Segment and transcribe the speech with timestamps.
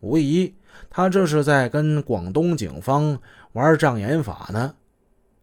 [0.00, 0.54] 无疑，
[0.88, 3.18] 他这是在跟广东警方
[3.52, 4.74] 玩障眼法呢。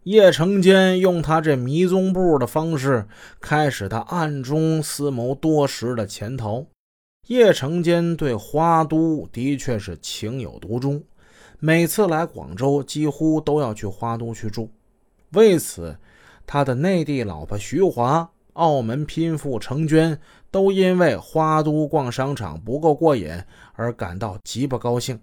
[0.04, 3.06] 叶成坚用他这迷踪步的方式，
[3.42, 6.66] 开始他暗中思谋多时的潜逃。
[7.28, 11.04] 叶成坚对花都的确是情有独钟，
[11.60, 14.72] 每次来广州，几乎都要去花都去住。
[15.34, 15.98] 为此，
[16.46, 20.20] 他的内地老婆徐华、澳门拼富程娟
[20.50, 23.32] 都因为花都逛商场不够过瘾
[23.74, 25.20] 而感到极不高兴。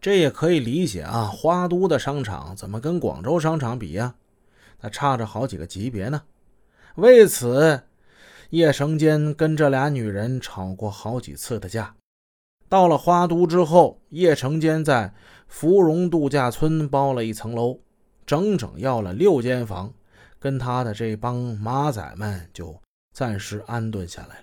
[0.00, 4.14] 这也可以理解啊，花都的商场怎么跟广州商场比呀？
[4.80, 6.22] 那差着好几个级别呢。
[6.96, 7.82] 为此，
[8.50, 11.94] 叶成坚跟这俩女人吵过好几次的架。
[12.68, 15.12] 到了花都之后，叶成坚在
[15.46, 17.78] 芙蓉度假村包了一层楼，
[18.24, 19.92] 整整要了六间房，
[20.44, 22.78] 跟他的这帮马仔们就
[23.14, 24.42] 暂时安顿下来。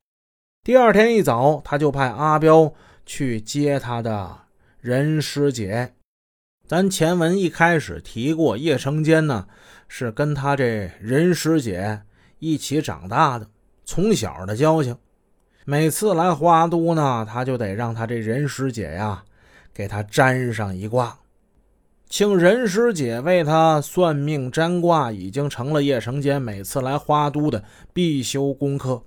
[0.64, 2.74] 第二天一早，他就派阿彪
[3.06, 4.36] 去接他的。
[4.80, 5.94] 任师姐，
[6.68, 9.48] 咱前文一开始提过，叶成坚呢
[9.88, 12.02] 是跟他这任师姐
[12.40, 13.48] 一起长大的，
[13.86, 14.98] 从小的交情。
[15.66, 19.24] 每次来花都呢，他就得让他这任师姐呀
[19.72, 21.16] 给他占上一卦，
[22.12, 29.02] 请任师姐为他算命占卦，已经成了叶成坚每次来花都的必修功课。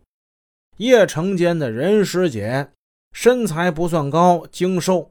[0.79, 2.71] 叶成坚的任师姐
[3.13, 5.11] 身材不算高，精瘦。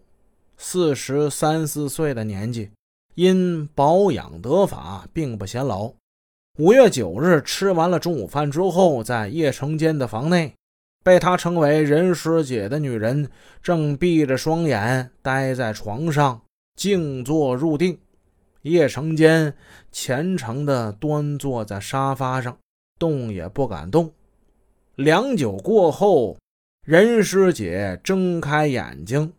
[0.57, 2.71] 四十三四岁的年纪，
[3.13, 5.93] 因保养得法，并不显老。
[6.57, 10.55] 五月九日吃完了中午饭之后，在叶成坚的房内，
[11.03, 13.29] 被他称为任师姐的女人
[13.61, 16.41] 正闭着双眼待在床上
[16.75, 17.97] 静坐入定。
[18.61, 19.53] 叶成坚
[19.91, 22.57] 虔诚的端坐在沙发上，
[22.97, 24.13] 动也不敢动。
[24.95, 26.37] 良久过后，
[26.85, 29.33] 任师姐睁开眼睛。